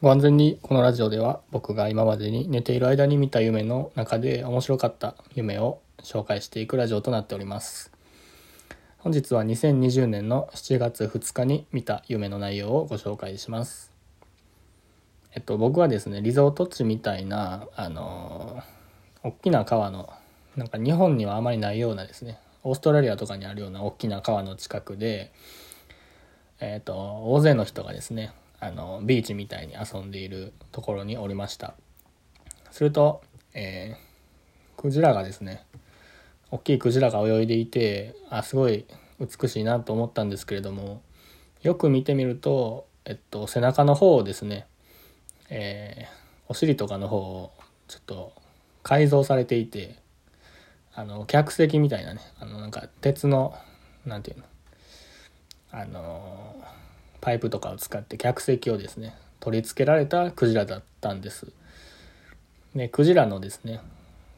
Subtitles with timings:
[0.00, 7.90] ご安全にこのラジオでは僕が今までに寝ている間に見た夢の中で面白かった夢を紹介していくラジオとなっております。
[8.98, 13.92] 本日は2020年の7月2日に見た夢の内容をご紹介します。
[15.34, 18.62] えっと僕はですねリゾート地みたいなあの
[19.24, 20.12] 大きな川の
[20.54, 25.32] なんか日本にはあまりないようなですねオーストラリアとかにあるような大きな川の近くで
[26.60, 26.94] えっと
[27.24, 31.74] 大勢の人がですねあのビーチみたいに遊んでいるところにおりました。
[32.70, 33.22] すると、
[33.54, 35.64] えー、クジラがですね
[36.50, 38.86] 大きいクジラが泳いでいてあすごい
[39.20, 41.02] 美しいなと思ったんですけれども
[41.62, 44.66] よく見てみると、えっと、背中の方をですね、
[45.50, 46.08] えー、
[46.48, 47.52] お尻とかの方を
[47.88, 48.32] ちょっと
[48.82, 49.96] 改造されていて
[50.94, 53.54] あの客席みたいなねあのなんか鉄の
[54.06, 54.44] なんていうの
[55.70, 56.56] あの
[57.20, 61.52] パイプとかを使って客席をですね取り付けられたクジラだったんです。
[62.74, 63.80] でクジラのですね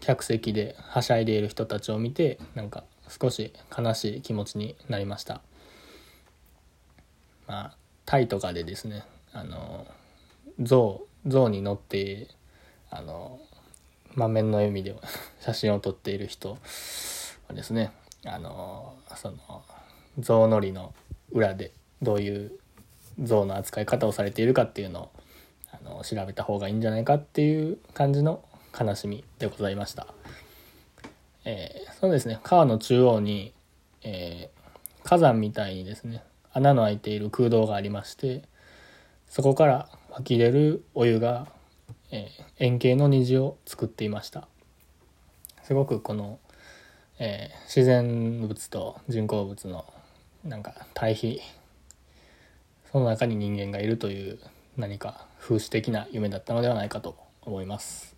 [0.01, 5.43] 客席ではしゃいでいる人たちを見てなんか少し悲しい気持ちになりました。
[7.47, 9.87] まあタイとかでですねあの
[10.61, 12.29] 象象に乗って
[12.91, 13.41] あの
[14.15, 14.95] 満面の笑みで
[15.41, 16.59] 写真を撮っている人
[17.49, 17.93] はですね
[18.25, 19.65] あのその
[20.19, 20.95] 象乗りの
[21.31, 22.60] 裏でどういう
[23.23, 25.11] 像の扱い方をされているかっていうのを
[25.73, 28.45] あの調べた方がいいんじゃないかっていう感じの
[28.79, 30.07] 悲しみでございました。
[31.45, 33.53] えー、そうですね川の中央に、
[34.03, 38.43] えー、火山みたいにですね穴の開いている空洞がありまして
[39.27, 41.47] そこから湧き出るお湯が、
[42.11, 44.49] えー、円形の虹を作っていました
[45.63, 46.39] すごくこの、
[47.19, 49.87] えー、自然物と人工物の
[50.45, 51.41] なんか対比
[52.93, 54.39] その中に人間がいるという
[54.77, 58.17] 何か風刺的な夢だったのではないかと思います。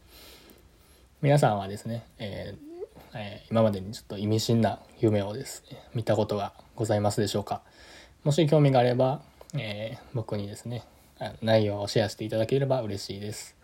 [1.20, 2.72] 皆さんはですね、えー
[3.14, 7.61] えー、今までにちょっと意味深な夢をですね見たことがございますでしょうか？
[8.24, 9.20] もし興味があれば、
[9.55, 10.84] えー、僕にですね
[11.42, 13.55] 内容をシェアしていただければ嬉しいです。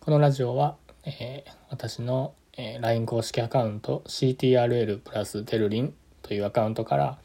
[0.00, 7.18] このラジオは、え私の、え LINE 公式アカウント CTRL プラステルリンというアカウントから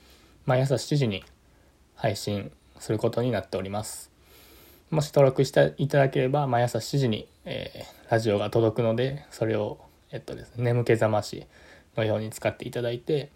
[0.45, 1.23] 毎朝7時に
[1.95, 4.11] 配信することになっております。
[4.89, 9.79] もし登録していただければ毎朝7時に、えー、ラジオが届くのでそれを、
[10.11, 11.45] えっとですね、眠気覚まし
[11.97, 13.31] のように使っていただいて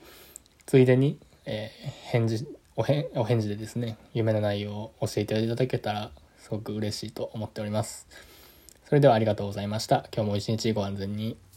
[0.65, 2.47] ついでに、えー、返事
[2.77, 8.07] おへお返事でですね夢の内容を教えていただけたらすごく嬉しいと思っております。
[8.85, 10.05] それではありがとうございました。
[10.13, 11.50] 今日も一日ご安全に。